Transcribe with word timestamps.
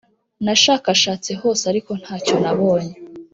Nashakashatse 0.45 1.31
hose 1.41 1.63
ariko 1.71 1.91
nta 2.01 2.15
cyo 2.25 2.35
nabonye 2.43 2.95